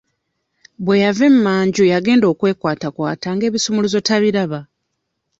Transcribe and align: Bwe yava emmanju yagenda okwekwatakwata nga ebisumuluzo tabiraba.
Bwe 0.83 0.95
yava 1.03 1.23
emmanju 1.29 1.83
yagenda 1.91 2.25
okwekwatakwata 2.33 3.27
nga 3.35 3.43
ebisumuluzo 3.49 3.99
tabiraba. 4.07 4.59